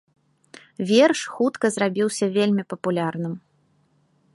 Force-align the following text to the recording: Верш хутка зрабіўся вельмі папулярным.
Верш 0.91 1.21
хутка 1.35 1.65
зрабіўся 1.75 2.25
вельмі 2.39 2.63
папулярным. 2.75 3.33